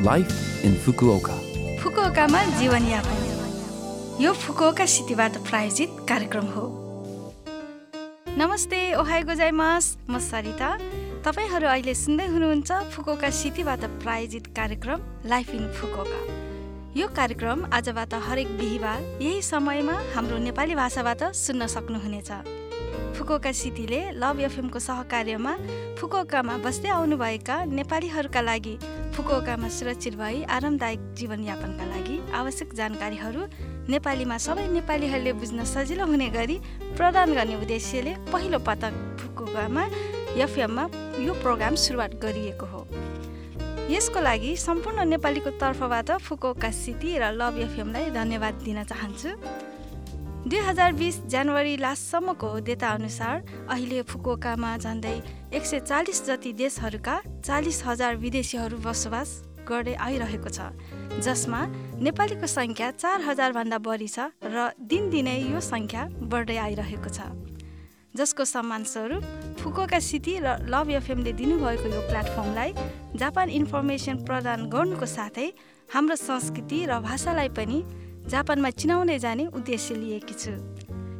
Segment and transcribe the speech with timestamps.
[0.00, 1.34] Life in Fukuoka.
[1.80, 6.64] फुकुओकामा जीवनयापन यो Fukuoka सिटीबाट प्रायोजित कार्यक्रम हो
[8.38, 10.68] नमस्ते ओहाई गोजाइमास म सरिता
[11.26, 16.20] तपाईँहरू अहिले सुन्दै हुनुहुन्छ फुकुओका सिटीबाट प्रायोजित कार्यक्रम लाइफ इन फुकुओका
[16.96, 22.30] यो कार्यक्रम आजबाट हरेक बिहिबार यही समयमा हाम्रो नेपाली भाषाबाट सुन्न सक्नुहुनेछ
[23.16, 25.52] फुकुओका सिटीले लभ एफएमको सहकार्यमा
[25.98, 28.74] फुकुओकामा बस्दै आउनुभएका नेपालीहरूका लागि
[29.14, 33.42] फुकुओकामा सुरक्षित भई आरामदायक जीवनयापनका लागि आवश्यक जानकारीहरू
[33.94, 36.56] नेपालीमा सबै नेपालीहरूले बुझ्न सजिलो हुने गरी
[36.96, 39.84] प्रदान गर्ने उद्देश्यले पहिलो पटक फुकुओकामा
[40.44, 40.84] एफएममा
[41.26, 42.80] यो प्रोग्राम सुरुवात गरिएको हो।
[43.90, 49.30] यसको लागि सम्पूर्ण नेपालीको तर्फबाट फुकुओका सिटी र लभ एफएमलाई धन्यवाद दिन चाहन्छु।
[50.48, 55.12] दुई हजार बिस जनवरी लास्टसम्मको डेटा अनुसार अहिले फुकुओकामा झन्डै
[55.52, 59.34] एक सय चालिस जति देशहरूका चालिस हजार विदेशीहरू बसोबास
[59.68, 61.60] गर्दै आइरहेको छ जसमा
[62.08, 64.64] नेपालीको सङ्ख्या चार हजारभन्दा बढी छ र
[64.94, 67.28] दिनदिनै यो सङ्ख्या बढ्दै आइरहेको छ।
[68.16, 69.22] जसको सम्मान स्वरूप
[69.60, 72.70] फुकुओका सिटी र लभ एफएमले दिनुभएको यो प्लेटफर्मलाई
[73.20, 75.48] जापान इन्फर्मेसन प्रदान गर्नुको साथै
[75.92, 77.78] हाम्रो संस्कृति र भाषालाई पनि
[78.28, 80.52] जापानमा चिनाउँदै जाने उद्देश्य लिएकी छु।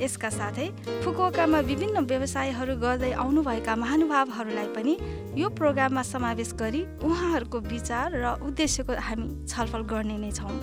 [0.00, 0.66] यसका साथै
[1.02, 4.94] फुकुओकामा विभिन्न व्यवसायहरू गर्दै आउनुभएका महानुभावहरूलाई पनि
[5.34, 10.54] यो प्रोग्राममा समावेश गरी उहाँहरूको विचार र उद्देश्यको हामी छलफल गर्ने नै छौँ।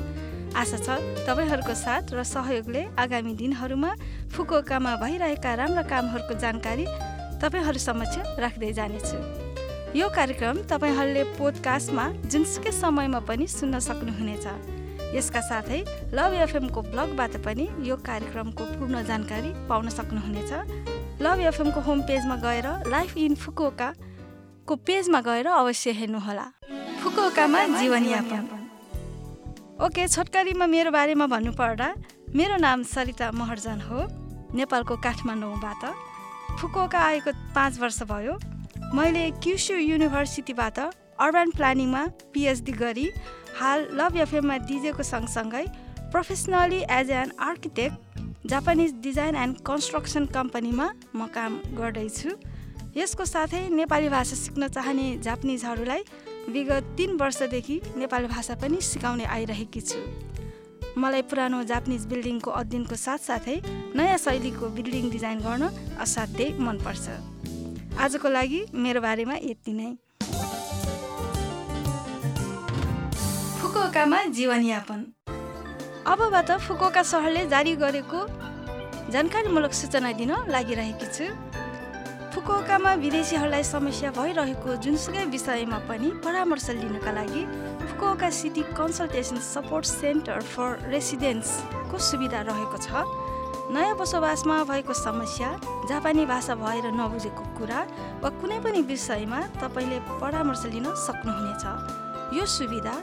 [0.55, 0.87] आशा छ
[1.27, 3.91] तपाईँहरूको साथ र सहयोगले आगामी दिनहरूमा
[4.31, 6.85] फुकुओकामा भइरहेका राम्रा कामहरूको जानकारी
[7.43, 9.17] तपाईँहरू समक्ष राख्दै जानेछु।
[9.93, 14.78] यो कार्यक्रम तपाईँहरूले पोडकास्टमा जुनसुकै समयमा पनि सुन्न सक्नुहुनेछ।
[15.15, 15.79] यसका साथै
[16.13, 20.51] लभ एफएमको ब्लगबाट पनि यो कार्यक्रमको पूर्ण जानकारी पाउन सक्नुहुनेछ।
[21.21, 26.45] लभ एफएमको होम पेजमा गएर लाइफ इन फुकुओकाको पेजमा गएर अवश्य हेर्नुहोला।
[27.01, 28.43] फुकुओकामा जीवनयापन
[29.85, 31.87] ओके छोटकरीमा मेरो बारेमा भन्नुपर्दा
[32.35, 33.99] मेरो नाम सरिता महर्जन हो
[34.55, 35.83] नेपालको काठमाडौँबाट।
[36.59, 38.33] फुकुओका आएको पाँच वर्ष भयो।
[38.95, 40.79] मैले क्युसु युनिभर्सिटीबाट
[41.19, 43.07] अर्बन प्लानिङमा पिएचडी गरी
[43.55, 45.65] हाल लभ एफएममा डिजेको सँगसँगै
[46.11, 52.29] professionally as an architect Japanese design and construction कम्पनीमा म काम गर्दैछु।
[52.95, 56.01] यसको साथै नेपाली भाषा सिक्न चाहने जापानिजहरूलाई
[56.49, 59.99] विगत तिन वर्षदेखि नेपाली भाषा पनि सिकाउने आइरहेकी छु।
[60.97, 63.61] मलाई पुरानो जापानिज बिल्डिङको अध्ययनको साथसाथै
[63.95, 65.69] नयाँ शैलीको बिल्डिङ डिजाइन गर्न
[65.99, 67.05] असाध्यै मनपर्छ।
[67.99, 69.91] आजको लागि मेरो बारेमा यति नै।
[73.69, 75.01] फुकुओकामा जीवनयापन।
[76.09, 78.19] अबबाट फुकुओका सहरले जारी गरेको
[79.13, 81.25] जानकारीमूलक सूचना दिन लागिरहेकी छु।
[82.33, 87.43] फुकुओकामा विदेशीहरूलाई समस्या भइरहेको जुनसुकै विषयमा पनि परामर्श लिनका लागि
[87.85, 93.05] Fukuoka city consultation support centre for रेसिडेन्ट्सको सुविधा रहेको छ।
[93.69, 95.49] नयाँ बसोबासमा भएको समस्या
[95.85, 97.79] जापानी भाषा भएर नबुझेको कुरा
[98.25, 101.65] वा कुनै पनि विषयमा तपाईँले परामर्श लिन सक्नुहुनेछ।
[102.33, 102.97] यो सुविधा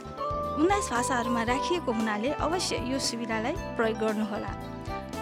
[0.57, 4.51] उन्नाइस भाषाहरूमा राखिएको हुनाले अवश्य यो सुविधालाई प्रयोग गर्नुहोला।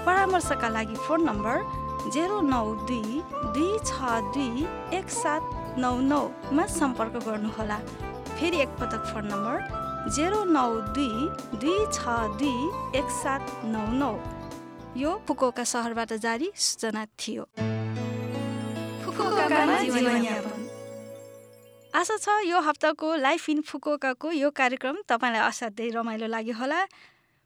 [0.06, 1.58] परामर्शका लागि फोन नम्बर
[2.14, 3.22] जेरो नौ दुई
[3.56, 3.98] दुई छ
[4.36, 4.64] दुई
[4.98, 5.44] एक सात
[5.84, 7.78] नौ नौमा सम्पर्क गर्नुहोला।
[8.40, 9.56] फेरि एकपटक फोन नम्बर
[10.16, 11.14] जेरो नौ दुई
[11.60, 12.00] दुई छ
[12.40, 12.58] दुई
[13.00, 13.44] एक सात
[13.76, 14.14] नौ नौ।
[14.98, 17.44] यो फुकोका सहरबाट जारी सूचना थियो।
[21.96, 26.80] आशा छ यो हप्ताको लाइफ इन फुकोकाको यो कार्यक्रम तपाईँलाई असाध्यै रमाइलो लाग्यो होला।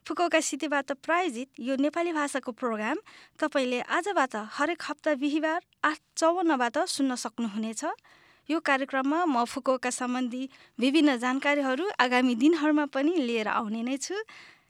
[0.06, 2.98] फुकोका सिटीबाट प्रायोजित यो नेपाली भाषाको प्रोग्राम
[3.38, 7.84] तपाईँले आजबाट हरेक हप्ता बिहिबार आठ चौवन्नबाट सुन्न सक्नुहुनेछ।
[8.48, 10.42] यो कार्यक्रममा म फुकोका सम्बन्धी
[10.78, 14.18] विभिन्न जानकारीहरू आगामी दिनहरूमा पनि लिएर आउने नै छु।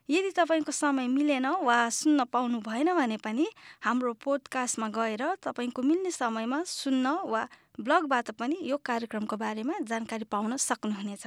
[0.08, 3.48] यदि तपाईँको समय मिलेन वा सुन्न पाउनु भएन भने पनि
[3.80, 7.48] हाम्रो पोडकास्टमा गएर तपाईँको मिल्ने समयमा सुन्न वा
[7.78, 11.26] ब्लगबाट पनि यो कार्यक्रमको बारेमा जानकारी पाउन सक्नुहुनेछ।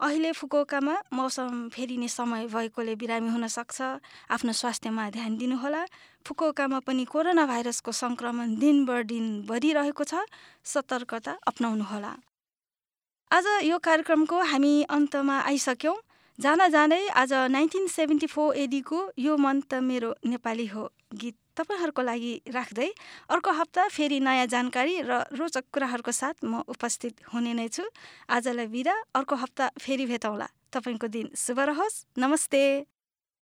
[0.00, 3.78] अहिले फुकुओकामा मौसम फेरिने समय भएकोले बिरामी हुन सक्छ।
[4.30, 5.82] आफ्नो स्वास्थ्यमा ध्यान दिनुहोला।
[6.26, 10.26] फुकुओकामा पनि कोरोना भाइरसको सङ्क्रमण दिन दिन बढिरहेको छ।
[10.64, 12.12] सतर्कता अप्नाउनुहोला।
[13.30, 15.96] आज यो कार्यक्रमको हामी अन्तमा आइसक्यौँ।
[16.38, 22.02] जाँदा जाँदै आज नाइन्टिन सेभेन्टी फोर एडीको यो मन त मेरो नेपाली हो। गीत तपाईँहरूको
[22.02, 22.88] लागि राख्दै
[23.28, 27.84] अर्को हप्ता फेरि नयाँ जानकारी र रोचक कुराहरूको साथ म उपस्थित हुने नै छु।
[28.28, 32.93] आजलाई बिदा। अर्को हप्ता फेरि भेटौँला। तपाईँको दिन शुभ रहोस्। नमस्ते।